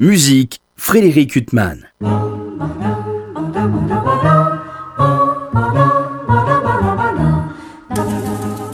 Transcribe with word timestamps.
Musique, 0.00 0.60
Frédéric 0.76 1.34
Huttman. 1.34 1.90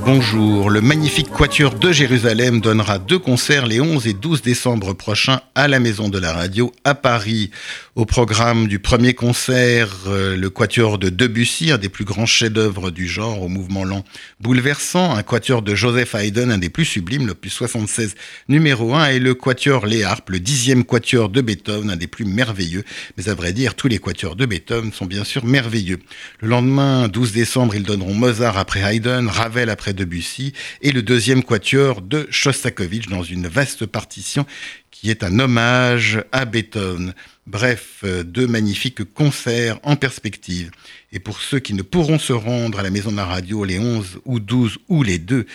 Bonjour, 0.04 0.68
le 0.68 0.82
magnifique 0.82 1.30
Quatuor 1.30 1.76
de 1.76 1.92
Jérusalem 1.92 2.60
donnera 2.60 2.98
deux 2.98 3.18
concerts 3.18 3.66
les 3.66 3.80
11 3.80 4.06
et 4.06 4.12
12 4.12 4.42
décembre 4.42 4.92
prochains 4.92 5.40
à 5.54 5.66
la 5.66 5.80
Maison 5.80 6.10
de 6.10 6.18
la 6.18 6.34
Radio 6.34 6.72
à 6.84 6.94
Paris. 6.94 7.50
Au 7.96 8.06
programme 8.06 8.66
du 8.66 8.80
premier 8.80 9.14
concert, 9.14 9.88
euh, 10.08 10.36
le 10.36 10.50
Quatuor 10.50 10.98
de 10.98 11.10
Debussy, 11.10 11.70
un 11.70 11.78
des 11.78 11.88
plus 11.88 12.04
grands 12.04 12.26
chefs-d'œuvre 12.26 12.90
du 12.90 13.06
genre, 13.06 13.40
au 13.40 13.46
mouvement 13.46 13.84
lent 13.84 14.04
bouleversant, 14.40 15.14
un 15.14 15.22
Quatuor 15.22 15.62
de 15.62 15.76
Joseph 15.76 16.16
Haydn, 16.16 16.50
un 16.50 16.58
des 16.58 16.70
plus 16.70 16.86
sublimes, 16.86 17.28
le 17.28 17.34
plus 17.34 17.50
76 17.50 18.16
numéro 18.48 18.96
1, 18.96 19.10
et 19.10 19.18
le 19.20 19.36
Quatuor 19.36 19.86
Les 19.86 20.02
Harpes, 20.02 20.30
le 20.30 20.40
dixième 20.40 20.82
Quatuor 20.82 21.28
de 21.28 21.40
Beethoven, 21.40 21.88
un 21.88 21.94
des 21.94 22.08
plus 22.08 22.24
merveilleux. 22.24 22.82
Mais 23.16 23.28
à 23.28 23.34
vrai 23.34 23.52
dire, 23.52 23.76
tous 23.76 23.86
les 23.86 24.00
Quatuors 24.00 24.34
de 24.34 24.44
Beethoven 24.44 24.92
sont 24.92 25.06
bien 25.06 25.22
sûr 25.22 25.44
merveilleux. 25.44 26.00
Le 26.40 26.48
lendemain, 26.48 27.06
12 27.06 27.30
décembre, 27.30 27.76
ils 27.76 27.84
donneront 27.84 28.14
Mozart 28.14 28.58
après 28.58 28.80
Haydn, 28.80 29.28
Ravel 29.28 29.70
après 29.70 29.92
Debussy 29.92 30.52
et 30.82 30.90
le 30.90 31.02
deuxième 31.02 31.44
quatuor 31.44 32.02
de 32.02 32.26
Shostakovich 32.28 33.06
dans 33.06 33.22
une 33.22 33.46
vaste 33.46 33.86
partition 33.86 34.46
qui 34.90 35.10
est 35.10 35.22
un 35.22 35.38
hommage 35.38 36.24
à 36.32 36.44
Beethoven. 36.44 37.14
Bref, 37.46 38.00
euh, 38.04 38.22
deux 38.22 38.46
magnifiques 38.46 39.04
concerts 39.12 39.78
en 39.82 39.96
perspective. 39.96 40.70
Et 41.12 41.18
pour 41.18 41.40
ceux 41.40 41.58
qui 41.58 41.74
ne 41.74 41.82
pourront 41.82 42.18
se 42.18 42.32
rendre 42.32 42.78
à 42.78 42.82
la 42.82 42.90
Maison 42.90 43.12
de 43.12 43.16
la 43.16 43.26
Radio 43.26 43.64
les 43.64 43.78
11 43.78 44.20
ou 44.24 44.40
12 44.40 44.78
ou 44.88 45.02
les 45.02 45.18
2 45.18 45.46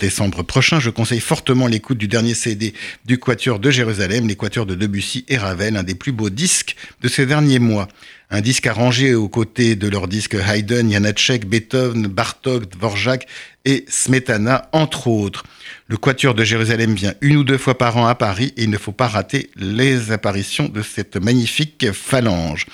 décembre 0.00 0.42
prochain, 0.42 0.80
je 0.80 0.90
conseille 0.90 1.20
fortement 1.20 1.68
l'écoute 1.68 1.98
du 1.98 2.08
dernier 2.08 2.34
CD 2.34 2.74
du 3.04 3.18
Quatuor 3.18 3.60
de 3.60 3.70
Jérusalem, 3.70 4.26
les 4.26 4.34
de 4.34 4.74
Debussy 4.74 5.24
et 5.28 5.36
Ravel, 5.36 5.76
un 5.76 5.84
des 5.84 5.94
plus 5.94 6.10
beaux 6.10 6.30
disques 6.30 6.74
de 7.02 7.08
ces 7.08 7.26
derniers 7.26 7.60
mois. 7.60 7.86
Un 8.30 8.40
disque 8.40 8.66
arrangé 8.66 9.14
aux 9.14 9.28
côtés 9.28 9.76
de 9.76 9.88
leurs 9.88 10.08
disques 10.08 10.34
Haydn, 10.34 10.90
Janacek, 10.90 11.46
Beethoven, 11.46 12.06
Bartok, 12.06 12.70
Dvorak 12.70 13.26
et 13.64 13.84
Smetana, 13.88 14.68
entre 14.72 15.08
autres. 15.08 15.44
Le 15.86 15.96
Quatuor 15.96 16.34
de 16.34 16.44
Jérusalem 16.44 16.94
vient 16.94 17.14
une 17.20 17.36
ou 17.36 17.44
deux 17.44 17.58
fois 17.58 17.76
par 17.76 17.96
an 17.96 18.06
à 18.06 18.14
Paris 18.14 18.52
et 18.56 18.64
il 18.64 18.70
ne 18.70 18.78
faut 18.78 18.92
pas 18.92 19.08
rater 19.08 19.50
les 19.56 20.12
apparitions 20.12 20.68
de 20.68 20.82
cette 20.82 21.16
magnifique 21.16 21.92
phalange. 21.92 22.66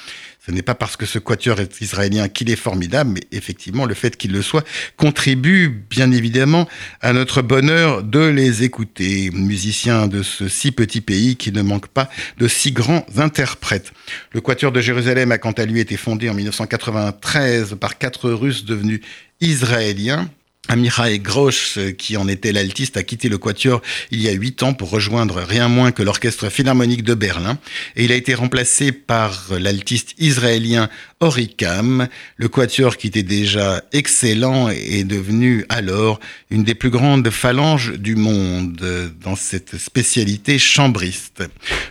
Ce 0.47 0.53
n'est 0.53 0.63
pas 0.63 0.77
parce 0.77 0.97
que 0.97 1.07
ce 1.07 1.19
quatuor 1.19 1.59
est 1.59 1.81
israélien 1.81 2.29
qu'il 2.29 2.51
est 2.51 2.57
formidable, 2.57 3.11
mais 3.15 3.23
effectivement, 3.33 3.85
le 3.85 3.95
fait 3.95 4.17
qu'il 4.17 4.31
le 4.31 4.43
soit 4.43 4.65
contribue 4.97 5.69
bien 5.91 6.13
évidemment 6.13 6.69
à 7.01 7.13
notre 7.13 7.43
bonheur 7.43 8.05
de 8.05 8.21
les 8.21 8.63
écouter. 8.63 9.33
Musiciens 9.33 10.07
de 10.07 10.23
ce 10.23 10.47
si 10.47 10.71
petit 10.71 11.01
pays 11.01 11.35
qui 11.35 11.51
ne 11.51 11.63
manque 11.63 11.89
pas 11.89 12.09
de 12.39 12.47
si 12.47 12.71
grands 12.71 13.05
interprètes. 13.17 13.93
Le 14.31 14.41
quatuor 14.41 14.71
de 14.71 14.81
Jérusalem 14.81 15.33
a 15.33 15.39
quant 15.39 15.51
à 15.51 15.65
lui 15.65 15.81
été 15.81 15.97
fondé 15.97 16.31
en 16.31 16.35
1993 16.35 17.75
par 17.81 17.99
quatre 17.99 18.31
Russes 18.31 18.65
devenus 18.65 19.01
israéliens 19.41 20.29
Amirai 20.69 21.19
Grosch, 21.19 21.79
qui 21.97 22.17
en 22.17 22.29
était 22.29 22.53
l'altiste, 22.53 22.97
a 22.97 23.03
quitté 23.03 23.29
le 23.29 23.39
Quatuor 23.39 23.83
il 24.11 24.21
y 24.21 24.29
a 24.29 24.33
huit 24.33 24.63
ans 24.63 24.75
pour 24.75 24.91
rejoindre 24.91 25.43
rien 25.43 25.69
moins 25.69 25.93
que 25.93 26.03
l'Orchestre 26.03 26.51
Philharmonique 26.51 27.05
de 27.05 27.15
Berlin. 27.15 27.59
Et 27.95 28.05
il 28.05 28.13
a 28.13 28.17
été 28.17 28.35
remplacé 28.35 28.93
par 28.93 29.47
l'altiste 29.59 30.15
israélien 30.19 30.89
Oricam. 31.21 32.09
Le 32.37 32.49
Quatuor, 32.49 32.97
qui 32.97 33.07
était 33.07 33.23
déjà 33.23 33.83
excellent, 33.93 34.69
est 34.69 35.05
devenu 35.05 35.65
alors 35.69 36.21
une 36.51 36.65
des 36.65 36.75
plus 36.75 36.91
grandes 36.91 37.31
phalanges 37.31 37.93
du 37.93 38.17
monde 38.17 39.13
dans 39.23 39.37
cette 39.37 39.79
spécialité 39.79 40.59
chambriste. 40.59 41.45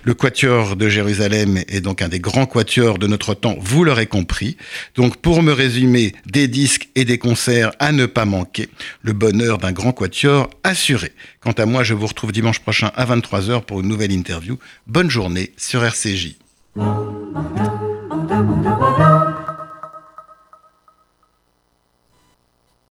Le 0.03 0.13
Quatuor 0.13 0.75
de 0.75 0.89
Jérusalem 0.89 1.63
est 1.67 1.81
donc 1.81 2.01
un 2.01 2.09
des 2.09 2.19
grands 2.19 2.45
quatuors 2.45 2.97
de 2.97 3.07
notre 3.07 3.33
temps, 3.33 3.57
vous 3.59 3.83
l'aurez 3.83 4.07
compris. 4.07 4.57
Donc 4.95 5.17
pour 5.17 5.41
me 5.41 5.51
résumer, 5.51 6.13
des 6.25 6.47
disques 6.47 6.89
et 6.95 7.05
des 7.05 7.17
concerts 7.17 7.71
à 7.79 7.91
ne 7.91 8.05
pas 8.05 8.25
manquer 8.25 8.64
le 9.01 9.13
bonheur 9.13 9.57
d'un 9.57 9.71
grand 9.71 9.91
quatuor 9.91 10.49
assuré. 10.63 11.11
Quant 11.39 11.51
à 11.51 11.65
moi, 11.65 11.83
je 11.83 11.93
vous 11.93 12.07
retrouve 12.07 12.31
dimanche 12.31 12.59
prochain 12.59 12.91
à 12.95 13.05
23h 13.05 13.63
pour 13.63 13.81
une 13.81 13.87
nouvelle 13.87 14.11
interview. 14.11 14.57
Bonne 14.87 15.09
journée 15.09 15.53
sur 15.57 15.83
RCJ. 15.83 16.35